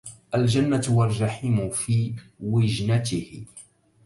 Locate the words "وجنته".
2.39-3.45